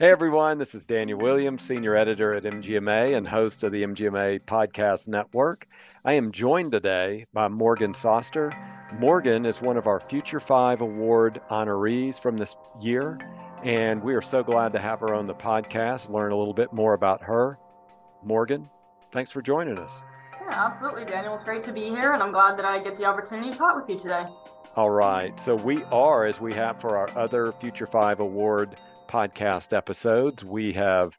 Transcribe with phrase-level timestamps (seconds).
[0.00, 4.44] Hey everyone, this is Daniel Williams, Senior Editor at MGMA and host of the MGMA
[4.44, 5.66] Podcast Network.
[6.04, 8.52] I am joined today by Morgan Soster.
[9.00, 13.18] Morgan is one of our Future Five Award honorees from this year,
[13.64, 16.72] and we are so glad to have her on the podcast, learn a little bit
[16.72, 17.58] more about her.
[18.22, 18.64] Morgan,
[19.10, 19.90] thanks for joining us.
[20.40, 21.34] Yeah, absolutely, Daniel.
[21.34, 23.74] It's great to be here, and I'm glad that I get the opportunity to talk
[23.74, 24.26] with you today.
[24.76, 25.38] All right.
[25.40, 30.44] So we are, as we have for our other Future Five Award podcast episodes.
[30.44, 31.16] We have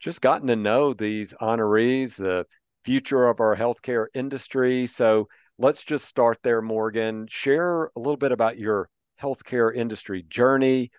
[0.00, 2.46] just gotten to know these honorees, the
[2.84, 4.86] future of our healthcare industry.
[4.86, 5.28] So
[5.58, 7.26] let's just start there, Morgan.
[7.28, 8.88] Share a little bit about your
[9.20, 10.90] healthcare industry journey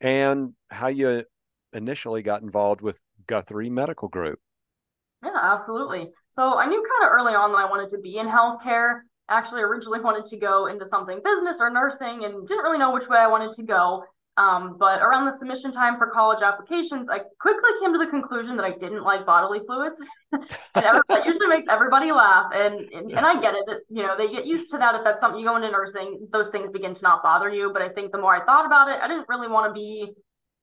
[0.00, 1.24] and how you
[1.72, 4.38] initially got involved with Guthrie Medical Group.
[5.24, 6.10] Yeah, absolutely.
[6.30, 9.00] So I knew kind of early on that I wanted to be in healthcare.
[9.28, 13.08] Actually, originally wanted to go into something business or nursing and didn't really know which
[13.08, 14.04] way I wanted to go.
[14.38, 18.56] Um, but around the submission time for college applications, I quickly came to the conclusion
[18.56, 19.98] that I didn't like bodily fluids.
[20.32, 22.52] and that usually makes everybody laugh.
[22.54, 24.94] And, and, and I get it that, you know, they get used to that.
[24.94, 27.72] If that's something you go into nursing, those things begin to not bother you.
[27.72, 30.12] But I think the more I thought about it, I didn't really want to be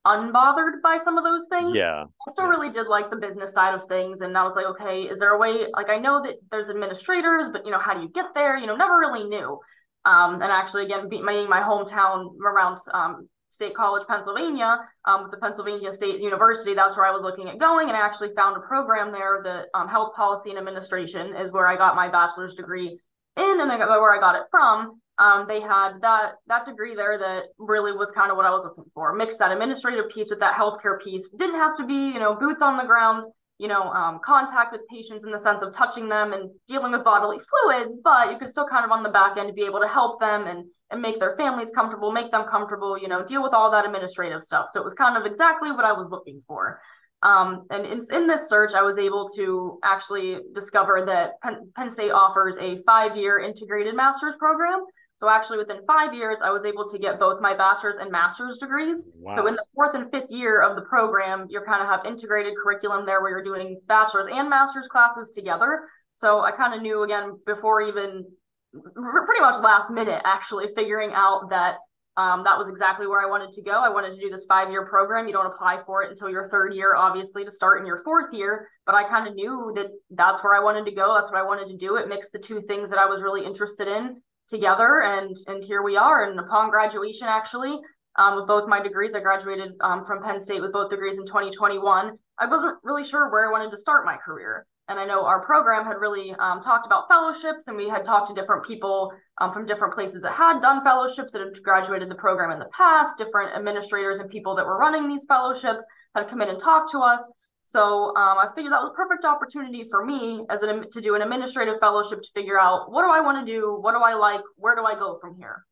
[0.05, 1.75] unbothered by some of those things.
[1.75, 2.03] Yeah.
[2.03, 2.51] I still yeah.
[2.51, 4.21] really did like the business side of things.
[4.21, 7.47] And I was like, okay, is there a way, like, I know that there's administrators,
[7.51, 8.55] but, you know, how do you get there?
[8.55, 9.59] You know, never really knew.
[10.05, 15.31] Um, and actually, again, being my, my hometown around um, State College, Pennsylvania, um, with
[15.31, 16.73] the Pennsylvania State University.
[16.73, 19.41] That's where I was looking at going, and I actually found a program there.
[19.43, 22.99] The um, Health Policy and Administration is where I got my bachelor's degree
[23.37, 24.99] in, and I got where I got it from.
[25.19, 28.63] Um, they had that that degree there that really was kind of what I was
[28.63, 29.13] looking for.
[29.13, 31.29] Mixed that administrative piece with that healthcare piece.
[31.29, 33.25] Didn't have to be, you know, boots on the ground
[33.59, 37.03] you know, um, contact with patients in the sense of touching them and dealing with
[37.03, 39.87] bodily fluids, but you could still kind of on the back end be able to
[39.87, 43.51] help them and and make their families comfortable, make them comfortable, you know, deal with
[43.53, 44.67] all that administrative stuff.
[44.71, 46.79] So it was kind of exactly what I was looking for.
[47.23, 51.89] Um, and in, in, this search, I was able to actually discover that Penn, Penn
[51.89, 54.85] State offers a five year integrated master's program.
[55.15, 58.57] So actually, within five years, I was able to get both my bachelor's and master's
[58.57, 59.05] degrees.
[59.15, 59.35] Wow.
[59.35, 62.53] So in the fourth and fifth year of the program, you kind of have integrated
[62.61, 65.87] curriculum there where you're doing bachelor's and master's classes together.
[66.15, 68.25] So I kind of knew again before even
[68.73, 71.77] pretty much last minute actually figuring out that
[72.15, 73.71] um, that was exactly where I wanted to go.
[73.71, 75.25] I wanted to do this five year program.
[75.25, 78.31] You don't apply for it until your third year, obviously, to start in your fourth
[78.31, 78.69] year.
[78.85, 81.15] But I kind of knew that that's where I wanted to go.
[81.15, 81.95] That's what I wanted to do.
[81.95, 85.81] It mixed the two things that I was really interested in together, and and here
[85.81, 86.29] we are.
[86.29, 87.79] And upon graduation, actually,
[88.17, 91.25] um, with both my degrees, I graduated um, from Penn State with both degrees in
[91.25, 92.11] 2021.
[92.37, 94.67] I wasn't really sure where I wanted to start my career.
[94.89, 98.27] And I know our program had really um, talked about fellowships, and we had talked
[98.27, 102.15] to different people um, from different places that had done fellowships that had graduated the
[102.15, 103.17] program in the past.
[103.17, 105.85] Different administrators and people that were running these fellowships
[106.15, 107.31] had come in and talked to us.
[107.63, 111.15] So um, I figured that was a perfect opportunity for me as an to do
[111.15, 114.15] an administrative fellowship to figure out what do I want to do, what do I
[114.15, 115.65] like, where do I go from here.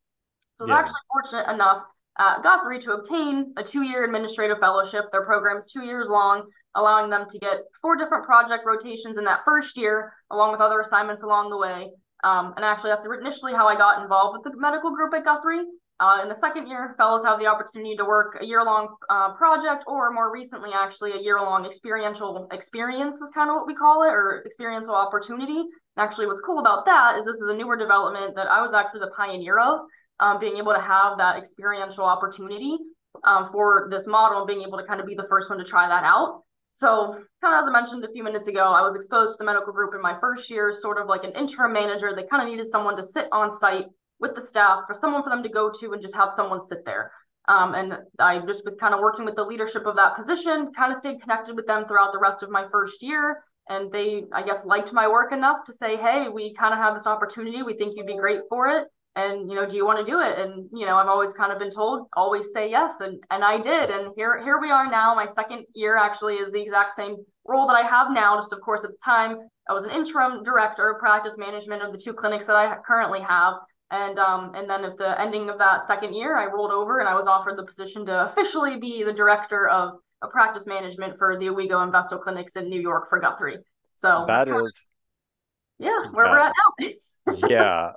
[0.57, 0.79] So I was yeah.
[0.79, 1.83] actually fortunate enough
[2.19, 5.05] at Guthrie to obtain a two-year administrative fellowship.
[5.11, 6.44] Their program is two years long
[6.75, 10.79] allowing them to get four different project rotations in that first year, along with other
[10.79, 11.89] assignments along the way.
[12.23, 15.66] Um, and actually, that's initially how I got involved with the medical group at Guthrie.
[15.99, 19.83] Uh, in the second year, fellows have the opportunity to work a year-long uh, project,
[19.85, 24.09] or more recently, actually, a year-long experiential experience is kind of what we call it,
[24.09, 25.59] or experiential opportunity.
[25.59, 28.73] And actually, what's cool about that is this is a newer development that I was
[28.73, 29.81] actually the pioneer of,
[30.21, 32.77] um, being able to have that experiential opportunity
[33.25, 35.65] um, for this model, and being able to kind of be the first one to
[35.65, 36.43] try that out.
[36.73, 39.45] So, kind of as I mentioned a few minutes ago, I was exposed to the
[39.45, 42.15] medical group in my first year, sort of like an interim manager.
[42.15, 43.85] They kind of needed someone to sit on site
[44.19, 46.85] with the staff, for someone for them to go to and just have someone sit
[46.85, 47.11] there.
[47.47, 50.91] Um, and I just with kind of working with the leadership of that position, kind
[50.91, 53.43] of stayed connected with them throughout the rest of my first year.
[53.67, 56.93] And they, I guess, liked my work enough to say, hey, we kind of have
[56.93, 57.63] this opportunity.
[57.63, 60.22] We think you'd be great for it and you know do you want to do
[60.22, 60.39] it?
[60.39, 63.58] And you know i've always kind of been told always say yes and and i
[63.58, 65.13] did and here here we are now.
[65.16, 68.61] My second year actually is the exact same role that i have now just of
[68.61, 69.37] course at the time
[69.69, 73.19] i was an interim director of practice management of the two clinics that i currently
[73.19, 73.55] have
[73.90, 77.09] and um and then at the ending of that second year i rolled over and
[77.09, 81.35] i was offered the position to officially be the director of a practice management for
[81.37, 83.58] the Owego and Vestal clinics in new york for guthrie.
[83.96, 84.87] So that is
[85.79, 86.87] yeah where we're at now.
[87.49, 87.91] Yeah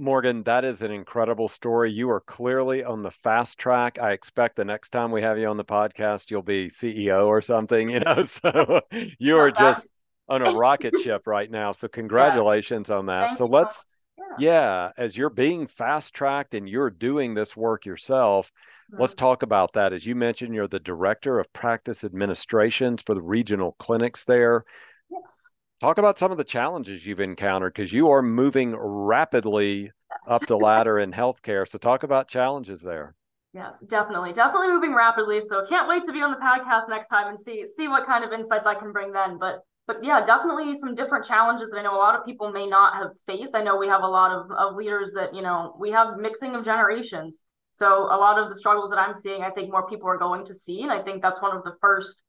[0.00, 1.90] Morgan, that is an incredible story.
[1.90, 3.98] You are clearly on the fast track.
[3.98, 7.40] I expect the next time we have you on the podcast, you'll be CEO or
[7.40, 8.22] something, you know.
[8.24, 8.82] So
[9.18, 9.86] you are just
[10.28, 11.72] on a rocket ship right now.
[11.72, 13.26] So congratulations on that.
[13.28, 13.84] Thank so let's
[14.16, 14.24] yeah.
[14.38, 14.90] yeah.
[14.96, 18.52] as you're being fast tracked and you're doing this work yourself,
[18.92, 19.00] mm-hmm.
[19.00, 19.92] let's talk about that.
[19.92, 24.64] As you mentioned, you're the director of practice administrations for the regional clinics there.
[25.10, 25.47] Yes.
[25.80, 29.90] Talk about some of the challenges you've encountered because you are moving rapidly yes.
[30.28, 31.68] up the ladder in healthcare.
[31.68, 33.14] So, talk about challenges there.
[33.54, 35.40] Yes, definitely, definitely moving rapidly.
[35.40, 38.24] So, can't wait to be on the podcast next time and see see what kind
[38.24, 39.38] of insights I can bring then.
[39.38, 42.66] But but yeah, definitely some different challenges that I know a lot of people may
[42.66, 43.56] not have faced.
[43.56, 46.54] I know we have a lot of, of leaders that, you know, we have mixing
[46.54, 47.42] of generations.
[47.72, 50.44] So a lot of the struggles that I'm seeing, I think more people are going
[50.44, 50.82] to see.
[50.82, 52.22] And I think that's one of the first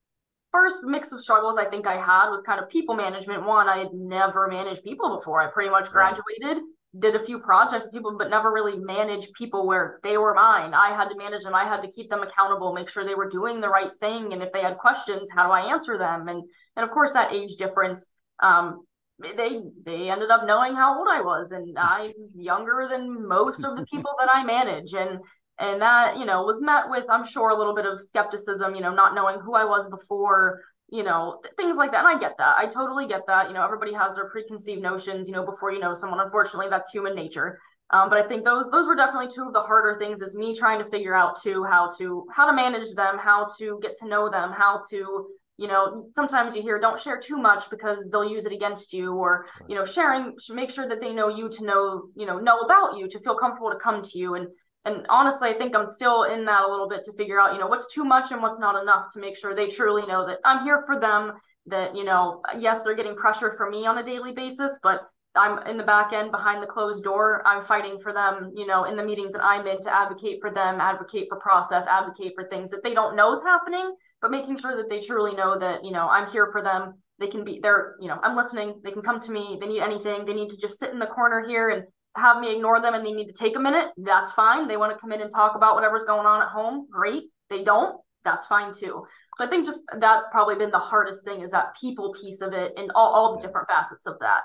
[0.51, 3.45] first mix of struggles I think I had was kind of people management.
[3.45, 5.41] One, I had never managed people before.
[5.41, 6.63] I pretty much graduated,
[6.97, 10.73] did a few projects with people, but never really managed people where they were mine.
[10.73, 11.53] I had to manage them.
[11.53, 14.33] I had to keep them accountable, make sure they were doing the right thing.
[14.33, 16.27] And if they had questions, how do I answer them?
[16.27, 16.43] And
[16.75, 18.09] and of course that age difference
[18.41, 18.85] um,
[19.19, 23.75] they they ended up knowing how old I was, and I'm younger than most of
[23.75, 25.19] the people that I manage, and
[25.59, 28.81] and that you know was met with I'm sure a little bit of skepticism, you
[28.81, 32.05] know, not knowing who I was before, you know, things like that.
[32.05, 33.47] And I get that, I totally get that.
[33.47, 36.19] You know, everybody has their preconceived notions, you know, before you know someone.
[36.19, 37.59] Unfortunately, that's human nature.
[37.91, 40.55] Um, but I think those those were definitely two of the harder things is me
[40.55, 44.07] trying to figure out too how to how to manage them, how to get to
[44.07, 45.27] know them, how to
[45.57, 49.13] you know sometimes you hear don't share too much because they'll use it against you
[49.13, 52.59] or you know sharing make sure that they know you to know you know know
[52.59, 54.47] about you to feel comfortable to come to you and
[54.85, 57.59] and honestly i think i'm still in that a little bit to figure out you
[57.59, 60.39] know what's too much and what's not enough to make sure they truly know that
[60.45, 61.33] i'm here for them
[61.65, 65.01] that you know yes they're getting pressure from me on a daily basis but
[65.35, 67.43] i'm in the back end behind the closed door.
[67.45, 70.51] I'm fighting for them you know in the meetings that i'm in to advocate for
[70.51, 74.57] them advocate for process advocate for things that they don't know is happening but making
[74.57, 76.95] sure that they truly know that you know i'm here for them.
[77.19, 78.79] They can be there you know i'm listening.
[78.83, 79.57] They can come to me.
[79.59, 80.25] They need anything.
[80.25, 81.83] They need to just sit in the corner here and
[82.19, 84.67] have me ignore them and they need to take a minute that's fine.
[84.67, 87.23] They want to come in and talk about whatever's going on at home great.
[87.49, 89.05] They don't that's fine too.
[89.37, 92.53] But i think just that's probably been the hardest thing is that people piece of
[92.53, 94.41] it and all, all the different facets of that.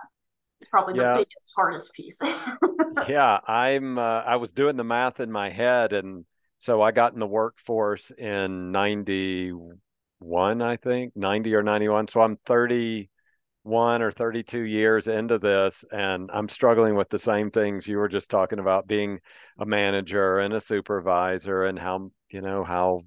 [0.60, 1.14] It's probably yeah.
[1.14, 2.20] the biggest hardest piece.
[3.08, 6.24] Yeah i'm uh, i was doing the math in my head and
[6.64, 12.08] so I got in the workforce in 91, I think, 90 or 91.
[12.08, 12.38] So I'm
[13.64, 18.08] 31 or 32 years into this, and I'm struggling with the same things you were
[18.08, 19.20] just talking about being
[19.58, 23.00] a manager and a supervisor, and how, you know, how.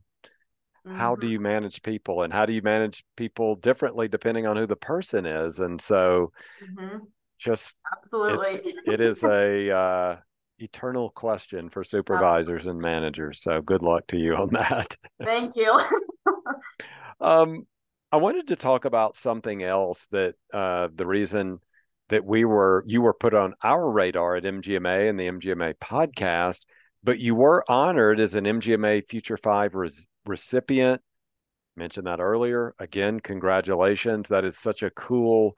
[0.86, 0.98] Mm-hmm.
[0.98, 1.34] How do mm-hmm.
[1.34, 5.26] you manage people, and how do you manage people differently depending on who the person
[5.26, 5.60] is?
[5.60, 6.32] And so,
[6.64, 7.00] mm-hmm.
[7.38, 10.16] just absolutely, it is a uh,
[10.60, 12.72] eternal question for supervisors Absolutely.
[12.72, 13.42] and managers.
[13.44, 14.96] So good luck to you on that.
[15.26, 15.78] Thank you.
[17.20, 17.66] um,
[18.12, 21.60] I wanted to talk about something else that uh, the reason
[22.10, 26.62] that we were you were put on our radar at MGMA and the MGMA podcast,
[27.04, 31.02] but you were honored as an MGMA Future Five res- recipient.
[31.76, 32.74] Mentioned that earlier.
[32.80, 34.30] Again, congratulations.
[34.30, 35.56] That is such a cool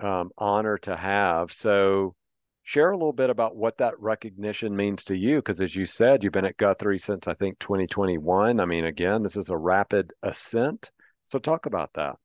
[0.00, 1.52] um, honor to have.
[1.52, 2.14] So
[2.62, 6.22] share a little bit about what that recognition means to you because as you said
[6.22, 10.12] you've been at guthrie since i think 2021 i mean again this is a rapid
[10.22, 10.90] ascent
[11.28, 12.16] so talk about that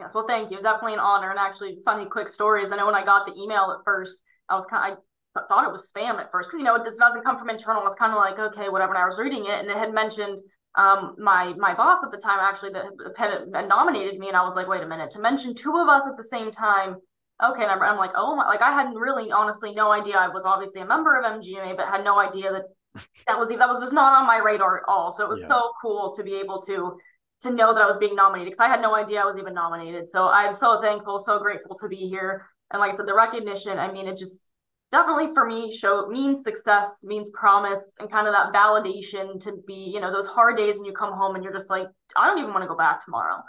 [0.00, 2.86] yes well thank you it's definitely an honor and actually funny quick stories i know
[2.86, 4.98] when i got the email at first i was kind of
[5.36, 7.82] I thought it was spam at first because you know this doesn't come from internal.
[7.82, 8.94] I was kind of like, okay, whatever.
[8.94, 10.38] And I was reading it, and it had mentioned
[10.76, 12.86] um, my my boss at the time actually that
[13.18, 16.06] had nominated me, and I was like, wait a minute, to mention two of us
[16.08, 16.96] at the same time
[17.42, 20.28] okay and I'm, I'm, like oh my like i hadn't really honestly no idea i
[20.28, 22.62] was obviously a member of mgma but had no idea that
[23.26, 25.48] that was that was just not on my radar at all so it was yeah.
[25.48, 26.96] so cool to be able to
[27.42, 29.54] to know that i was being nominated because i had no idea i was even
[29.54, 33.14] nominated so i'm so thankful so grateful to be here and like i said the
[33.14, 34.52] recognition i mean it just
[34.92, 39.90] definitely for me show means success means promise and kind of that validation to be
[39.92, 42.38] you know those hard days when you come home and you're just like i don't
[42.38, 43.42] even want to go back tomorrow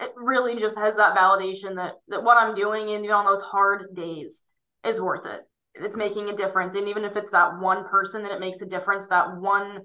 [0.00, 3.94] it really just has that validation that that what I'm doing even on those hard
[3.94, 4.42] days
[4.84, 5.40] is worth it.
[5.74, 6.74] It's making a difference.
[6.74, 9.80] And even if it's that one person that it makes a difference, that one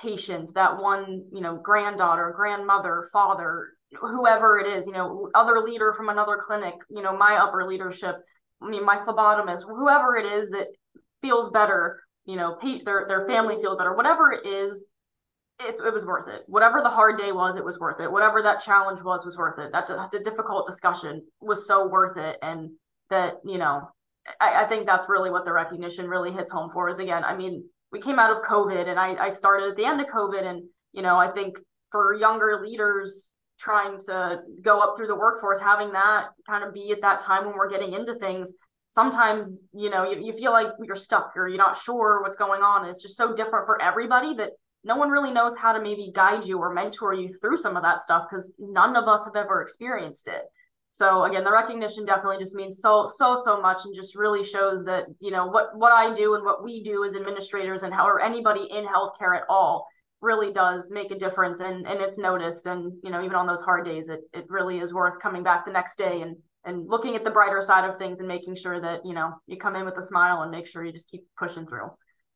[0.00, 3.68] patient, that one, you know, granddaughter, grandmother, father,
[4.00, 8.16] whoever it is, you know, other leader from another clinic, you know, my upper leadership,
[8.62, 10.68] I mean, my phlebotomist, whoever it is that
[11.22, 14.86] feels better, you know, their their family feels better, whatever it is,
[15.60, 16.42] it, it was worth it.
[16.46, 18.10] Whatever the hard day was, it was worth it.
[18.10, 19.72] Whatever that challenge was, was worth it.
[19.72, 22.36] That the difficult discussion was so worth it.
[22.42, 22.70] And
[23.10, 23.88] that, you know,
[24.40, 27.36] I, I think that's really what the recognition really hits home for is again, I
[27.36, 30.42] mean, we came out of COVID and I, I started at the end of COVID.
[30.42, 31.56] And, you know, I think
[31.90, 36.90] for younger leaders trying to go up through the workforce, having that kind of be
[36.92, 38.52] at that time when we're getting into things,
[38.88, 42.62] sometimes you know you, you feel like you're stuck or you're not sure what's going
[42.62, 44.50] on it's just so different for everybody that
[44.84, 47.82] no one really knows how to maybe guide you or mentor you through some of
[47.82, 50.42] that stuff because none of us have ever experienced it
[50.90, 54.84] so again the recognition definitely just means so so so much and just really shows
[54.84, 58.06] that you know what what i do and what we do as administrators and how
[58.06, 59.86] or anybody in healthcare at all
[60.20, 62.66] really does make a difference and and it's noticed.
[62.66, 65.64] And you know even on those hard days it it really is worth coming back
[65.64, 68.80] the next day and and looking at the brighter side of things and making sure
[68.80, 71.22] that you know you come in with a smile and make sure you just keep
[71.38, 71.90] pushing through.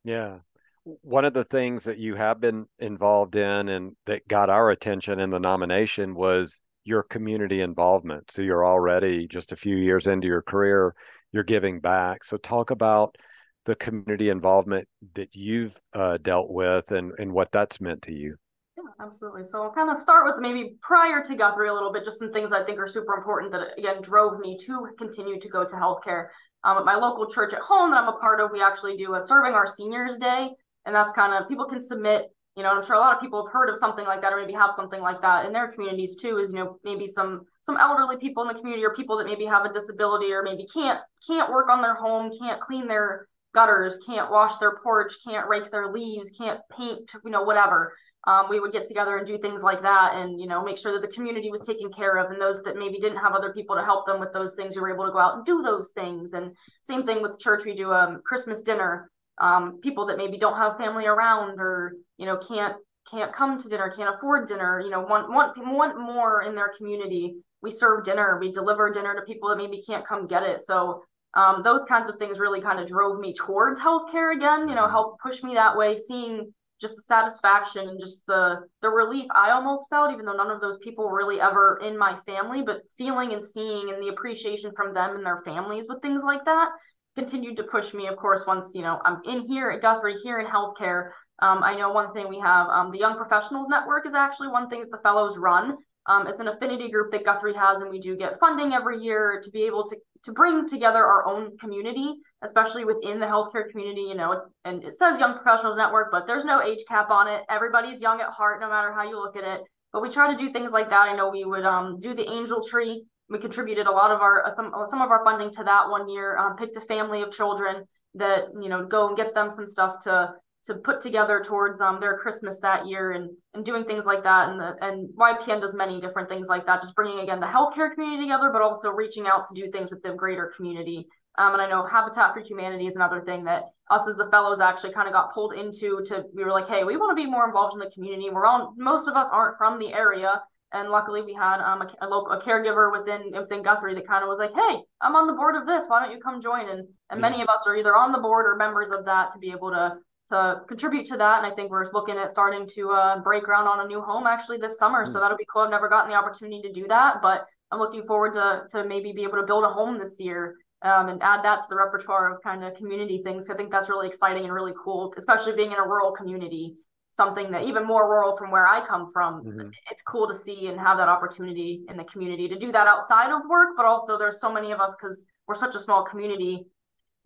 [0.04, 0.38] Yeah.
[0.84, 5.20] One of the things that you have been involved in and that got our attention
[5.20, 10.26] in the nomination was your community involvement so you're already just a few years into
[10.26, 10.94] your career
[11.32, 13.16] you're giving back so talk about
[13.64, 18.36] the community involvement that you've uh, dealt with and, and what that's meant to you
[18.76, 19.44] yeah, absolutely.
[19.44, 22.32] So I'll kind of start with maybe prior to Guthrie a little bit, just some
[22.32, 25.76] things I think are super important that again drove me to continue to go to
[25.76, 26.28] healthcare.
[26.64, 29.14] Um, at my local church at home that I'm a part of, we actually do
[29.14, 30.48] a serving our seniors day,
[30.86, 32.30] and that's kind of people can submit.
[32.56, 34.36] You know, I'm sure a lot of people have heard of something like that, or
[34.36, 36.38] maybe have something like that in their communities too.
[36.38, 39.46] Is you know maybe some some elderly people in the community, or people that maybe
[39.46, 43.98] have a disability, or maybe can't can't work on their home, can't clean their gutters,
[44.06, 47.94] can't wash their porch, can't rake their leaves, can't paint, you know, whatever.
[48.24, 50.92] Um, we would get together and do things like that and you know make sure
[50.92, 53.74] that the community was taken care of and those that maybe didn't have other people
[53.74, 55.90] to help them with those things we were able to go out and do those
[55.90, 56.32] things.
[56.34, 57.64] And same thing with church.
[57.64, 61.94] We do a um, christmas dinner um, people that maybe don't have family around or
[62.18, 62.76] you know can't
[63.10, 66.72] can't come to dinner can't afford dinner you know want want want more in their
[66.76, 67.36] community.
[67.62, 70.60] We serve dinner we deliver dinner to people that maybe can't come get it.
[70.60, 71.02] So
[71.34, 74.82] um, those kinds of things really kind of drove me towards healthcare again you know
[74.82, 74.90] mm-hmm.
[74.90, 79.52] help push me that way seeing just the satisfaction and just the the relief I
[79.52, 82.82] almost felt, even though none of those people were really ever in my family, but
[82.98, 86.70] feeling and seeing and the appreciation from them and their families with things like that
[87.16, 88.06] continued to push me.
[88.06, 91.10] Of course, once you know I'm in here at Guthrie, here in healthcare.
[91.40, 94.68] Um, I know one thing we have um, the Young Professionals Network is actually one
[94.68, 95.76] thing that the fellows run.
[96.06, 99.40] Um, it's an affinity group that Guthrie has, and we do get funding every year
[99.42, 102.14] to be able to to bring together our own community,
[102.44, 104.02] especially within the healthcare community.
[104.02, 107.42] You know, and it says Young Professionals Network, but there's no age cap on it.
[107.48, 109.62] Everybody's young at heart, no matter how you look at it.
[109.92, 111.08] But we try to do things like that.
[111.10, 113.04] I know we would um, do the Angel Tree.
[113.32, 116.36] We contributed a lot of our some some of our funding to that one year.
[116.36, 117.84] Um, picked a family of children
[118.14, 120.34] that you know go and get them some stuff to
[120.64, 124.50] to put together towards um, their Christmas that year and and doing things like that.
[124.50, 127.92] And the, and YPN does many different things like that, just bringing again the healthcare
[127.92, 131.06] community together, but also reaching out to do things with the greater community.
[131.38, 134.60] Um, and I know Habitat for Humanity is another thing that us as the fellows
[134.60, 136.02] actually kind of got pulled into.
[136.06, 138.28] To we were like, hey, we want to be more involved in the community.
[138.30, 141.88] We're all most of us aren't from the area, and luckily we had um, a,
[142.02, 145.26] a local a caregiver within within Guthrie that kind of was like, hey, I'm on
[145.26, 145.84] the board of this.
[145.86, 146.68] Why don't you come join?
[146.68, 147.28] And and yeah.
[147.28, 149.70] many of us are either on the board or members of that to be able
[149.70, 149.96] to
[150.28, 151.42] to contribute to that.
[151.42, 154.26] And I think we're looking at starting to uh, break ground on a new home
[154.26, 155.04] actually this summer.
[155.06, 155.20] So hmm.
[155.20, 155.62] that'll be cool.
[155.62, 159.12] I've never gotten the opportunity to do that, but I'm looking forward to to maybe
[159.12, 162.34] be able to build a home this year um, and add that to the repertoire
[162.34, 163.48] of kind of community things.
[163.48, 166.76] I think that's really exciting and really cool, especially being in a rural community.
[167.12, 169.68] Something that even more rural from where I come from, mm-hmm.
[169.90, 173.30] it's cool to see and have that opportunity in the community to do that outside
[173.30, 173.70] of work.
[173.76, 176.64] But also, there's so many of us because we're such a small community.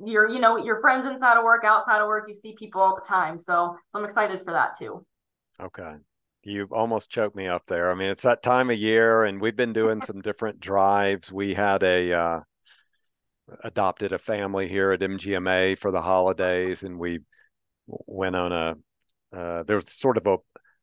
[0.04, 2.96] Your you know your friends inside of work outside of work you see people all
[2.96, 3.38] the time.
[3.38, 5.06] So so i'm excited for that too.
[5.60, 5.94] Okay.
[6.42, 7.90] You've almost choked me up there.
[7.90, 11.32] I mean it's that time of year and we've been doing some different drives.
[11.32, 12.40] We had a uh,
[13.62, 17.20] adopted a family here at mgma for the holidays and we
[17.86, 18.74] went on a
[19.36, 20.36] uh, there was sort of a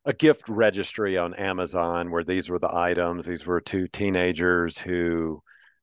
[0.06, 3.24] a gift registry on Amazon where these were the items.
[3.24, 5.42] These were two teenagers who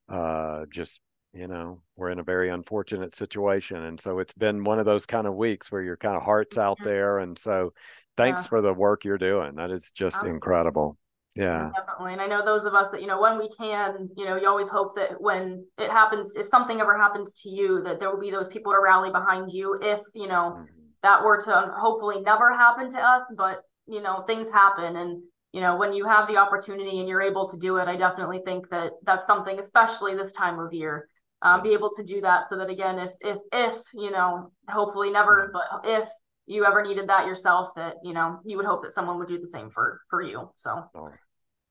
[0.10, 1.02] uh, just
[1.34, 5.06] you know we're in a very unfortunate situation and so it's been one of those
[5.06, 7.72] kind of weeks where your kind of heart's out there and so
[8.18, 8.48] thanks yeah.
[8.48, 10.36] for the work you're doing that is just Absolutely.
[10.36, 10.98] incredible
[11.36, 14.26] yeah definitely and i know those of us that you know when we can you
[14.26, 17.98] know you always hope that when it happens if something ever happens to you that
[18.00, 20.81] there will be those people to rally behind you if you know mm-hmm.
[21.04, 24.96] That were to hopefully never happen to us but you know things happen.
[24.96, 27.98] And you know when you have the opportunity and you're able to do it i
[27.98, 31.10] definitely think that that's something especially this time of year
[31.42, 35.12] um, be able to do that so that again if if if you know hopefully
[35.12, 36.08] never but if
[36.52, 39.40] you ever needed that yourself that you know you would hope that someone would do
[39.40, 40.50] the same for for you.
[40.56, 40.84] So.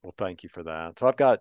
[0.03, 0.99] Well thank you for that.
[0.99, 1.41] So i've got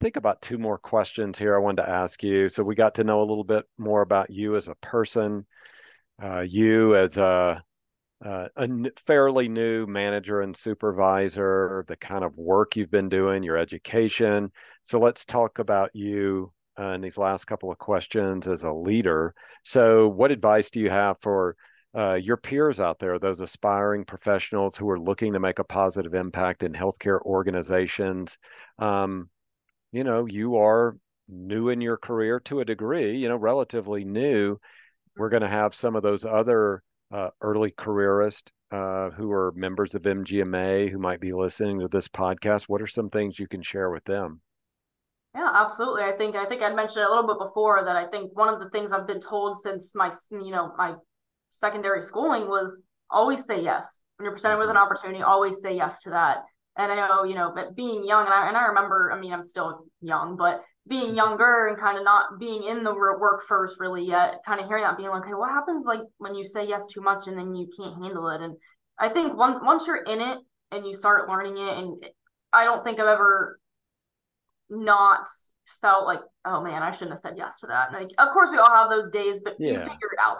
[0.00, 2.48] I think about two more questions here i wanted to ask you.
[2.48, 5.44] So we got to know a little bit more about you as a person
[6.22, 7.62] uh, you as a,
[8.24, 8.68] uh, a
[9.06, 14.50] fairly new manager and supervisor the kind of work you've been doing your education
[14.82, 19.34] so let's talk about you uh, in these last couple of questions as a leader.
[19.64, 21.56] So, what advice do you have for
[21.96, 26.14] uh, your peers out there, those aspiring professionals who are looking to make a positive
[26.14, 28.38] impact in healthcare organizations?
[28.78, 29.28] Um,
[29.92, 30.96] you know, you are
[31.28, 34.58] new in your career to a degree, you know, relatively new.
[35.18, 36.82] We're going to have some of those other
[37.12, 42.06] uh, early careerists uh, who are members of MGMA who might be listening to this
[42.06, 42.64] podcast.
[42.64, 44.40] What are some things you can share with them?
[45.34, 46.02] Yeah, absolutely.
[46.02, 48.60] I think I think I'd mentioned a little bit before that I think one of
[48.60, 50.94] the things I've been told since my you know my
[51.50, 52.78] secondary schooling was
[53.10, 54.84] always say yes when you're presented with an mm-hmm.
[54.84, 55.22] opportunity.
[55.22, 56.38] Always say yes to that.
[56.76, 59.12] And I know you know, but being young, and I and I remember.
[59.12, 62.94] I mean, I'm still young, but being younger and kind of not being in the
[62.94, 66.34] work first really yet, kind of hearing that, being like, okay, what happens like when
[66.34, 68.40] you say yes too much and then you can't handle it?
[68.40, 68.56] And
[68.98, 70.38] I think once once you're in it
[70.72, 72.04] and you start learning it, and
[72.52, 73.60] I don't think I've ever
[74.70, 75.26] not
[75.80, 77.88] felt like, oh man, I shouldn't have said yes to that.
[77.88, 79.72] And like, of course, we all have those days, but yeah.
[79.72, 80.38] you figure it out.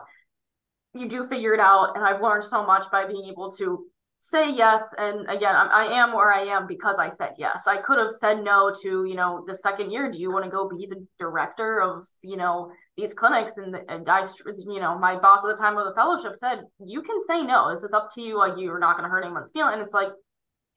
[0.95, 3.85] You do figure it out, and I've learned so much by being able to
[4.21, 7.69] say yes and again I'm, i am where i am because i said yes.
[7.69, 10.51] I could have said no to you know the second year do you want to
[10.51, 13.59] go be the director of you know these clinics?
[13.59, 14.25] And, and i
[14.67, 17.71] you know my boss at the time of the fellowship said you can say no.
[17.71, 18.37] This is up to you.
[18.37, 19.75] Like you're not going to hurt anyone's feeling.
[19.75, 20.11] And it's like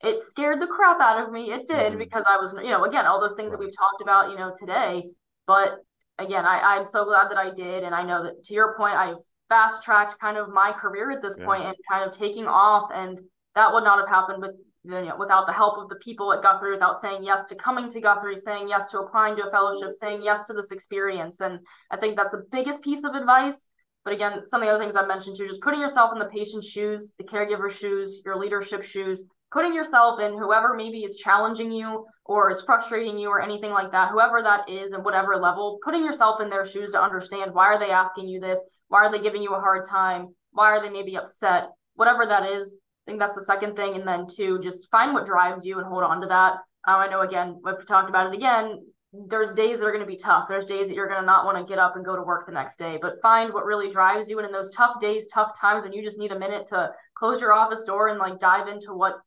[0.02, 1.52] it scared the crap out of me.
[1.52, 1.98] It did mm-hmm.
[1.98, 4.54] because i was you know again all those things that we've talked about you know
[4.58, 5.06] today.
[5.48, 5.80] But
[6.20, 7.84] again i i'm so glad that i did.
[7.84, 9.16] And i know that to your point i've
[9.52, 11.46] fast tracked kind of my career at this yeah.
[11.46, 13.20] point and kind of taking off and
[13.56, 14.52] that would not have happened with
[14.84, 17.88] you know, without the help of the people at Guthrie, without saying yes to coming
[17.90, 21.40] to Guthrie, saying yes to applying to a fellowship, saying yes to this experience.
[21.42, 21.60] And
[21.92, 23.68] I think that's the biggest piece of advice.
[24.04, 26.26] But again, some of the other things I mentioned too, just putting yourself in the
[26.26, 31.72] patient's shoes, the caregiver's shoes, your leadership shoes, putting yourself in whoever maybe is challenging
[31.72, 35.78] you or is frustrating you or anything like that, whoever that is and whatever level,
[35.84, 38.64] putting yourself in their shoes to understand why are they asking you this?
[38.92, 40.36] Why are they giving you a hard time?
[40.52, 41.70] Why are they maybe upset?
[41.96, 43.96] Whatever that is, I think that's the second thing.
[43.96, 46.56] And then two, just find what drives you and hold on to that.
[46.86, 48.86] Um, I know again, we've talked about it again.
[49.14, 50.48] There's days that are going to be tough.
[50.50, 52.46] There's days that you're going to not want to get up and go to work
[52.46, 54.38] the next day, but find what really drives you.
[54.40, 57.40] And in those tough days, tough times when you just need a minute to close
[57.40, 59.20] your office door and like dive into what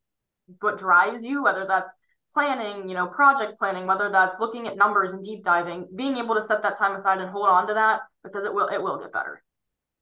[0.61, 1.95] what drives you, whether that's
[2.35, 6.35] planning, you know, project planning, whether that's looking at numbers and deep diving, being able
[6.35, 8.99] to set that time aside and hold on to that because it will it will
[8.99, 9.43] get better.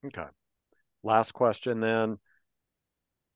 [0.06, 0.26] Okay.
[1.02, 2.18] Last question then.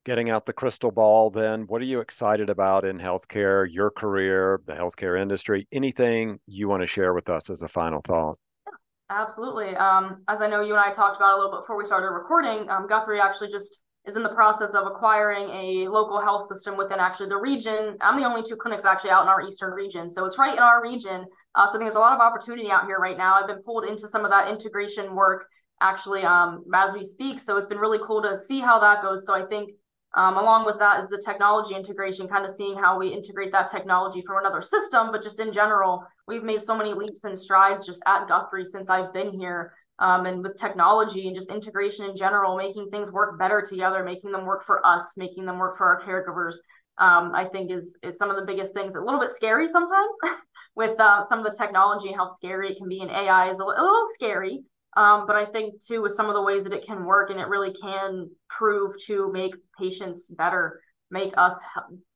[0.04, 4.60] Getting out the crystal ball then what are you excited about in healthcare your career
[4.64, 5.66] the healthcare industry?
[5.72, 8.38] Anything you want to share with us as a final thought?
[8.66, 8.74] Yeah,
[9.10, 9.74] absolutely.
[9.74, 12.06] Um, as i know you and i talked about a little bit before we started
[12.10, 16.76] recording um, guthrie actually just is in the process of acquiring a local health system
[16.76, 17.96] within actually the region.
[18.00, 20.62] I'm the only two clinics actually out in our eastern region so it's right in
[20.62, 21.24] our region.
[21.56, 23.34] Uh, so i think there's a lot of opportunity out here right now.
[23.34, 25.48] I've been pulled into some of that integration work
[25.80, 29.26] actually um, as we speak so it's been really cool to see how that goes
[29.26, 29.70] so i think
[30.16, 33.70] um, along with that is the technology integration, kind of seeing how we integrate that
[33.70, 35.12] technology from another system.
[35.12, 38.88] But just in general, we've made so many leaps and strides just at Guthrie since
[38.88, 39.74] I've been here.
[39.98, 44.32] Um, and with technology and just integration in general, making things work better together, making
[44.32, 46.56] them work for us, making them work for our caregivers,
[46.98, 48.94] um, I think is is some of the biggest things.
[48.94, 50.16] A little bit scary sometimes
[50.76, 53.00] with uh, some of the technology and how scary it can be.
[53.00, 54.60] And AI is a, a little scary,
[54.96, 57.38] um, but I think too, with some of the ways that it can work and
[57.38, 60.80] it really can prove to make patients better,
[61.10, 61.60] make us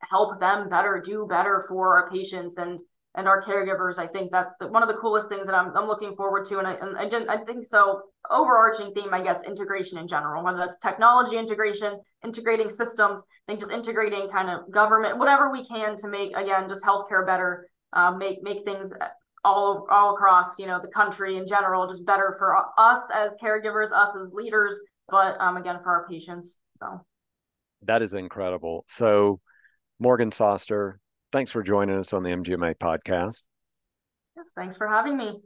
[0.01, 2.81] help them better, do better for our patients and
[3.17, 3.99] and our caregivers.
[3.99, 6.59] I think that's the, one of the coolest things that I'm, I'm looking forward to.
[6.59, 8.03] And I, and I, think so.
[8.31, 13.59] Overarching theme, I guess, integration in general, whether that's technology integration, integrating systems, I think
[13.59, 18.13] just integrating kind of government, whatever we can to make again just healthcare better, uh,
[18.13, 18.93] make make things
[19.45, 23.93] all all across you know the country in general just better for us as caregivers
[23.93, 27.01] us as leaders but um, again for our patients so.
[27.83, 28.85] That is incredible.
[28.89, 29.41] So
[29.99, 31.01] morgan soster
[31.33, 33.45] thanks for joining us on the mgma podcast.
[34.37, 35.41] Yes thanks for having me.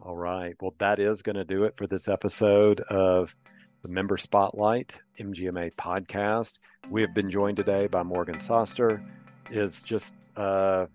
[0.00, 0.54] All right.
[0.60, 3.34] Well that is going to do it for this episode of
[3.82, 6.58] the member spotlight mgma podcast.
[6.90, 9.02] We have been joined today by morgan soster
[9.50, 10.86] is just uh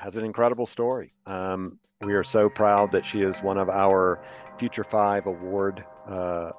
[0.00, 1.12] has an incredible story.
[1.26, 4.24] Um, we are so proud that she is one of our
[4.58, 6.52] Future Five Award uh,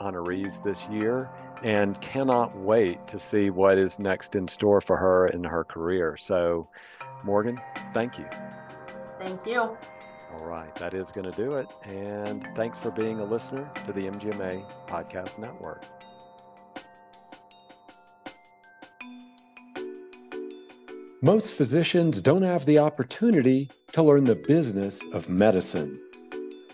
[0.00, 1.30] honorees this year
[1.62, 6.16] and cannot wait to see what is next in store for her in her career.
[6.16, 6.68] So,
[7.24, 7.60] Morgan,
[7.94, 8.26] thank you.
[9.20, 9.60] Thank you.
[9.60, 11.68] All right, that is going to do it.
[11.86, 15.84] And thanks for being a listener to the MGMA Podcast Network.
[21.20, 26.00] Most physicians don't have the opportunity to learn the business of medicine.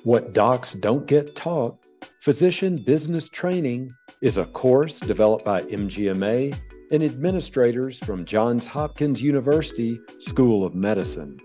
[0.02, 1.78] What docs don't get taught,
[2.20, 6.54] Physician Business Training is a course developed by MGMA
[6.92, 11.40] and administrators from Johns Hopkins University School of Medicine.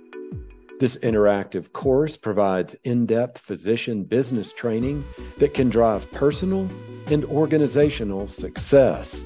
[0.81, 5.05] This interactive course provides in depth physician business training
[5.37, 6.69] that can drive personal
[7.07, 9.23] and organizational success.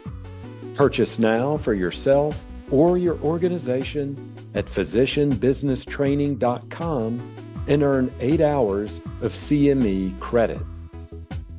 [0.75, 4.17] Purchase now for yourself or your organization
[4.55, 7.35] at physicianbusinesstraining.com
[7.67, 10.59] and earn eight hours of CME credit.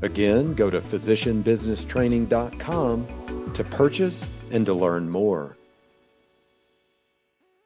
[0.03, 5.57] Again, go to physicianbusinesstraining.com to purchase and to learn more.